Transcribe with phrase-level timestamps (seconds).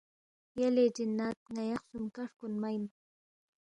[0.59, 2.83] یلے جن٘ات ن٘یا خسُومکا ہرکُونمہ اِن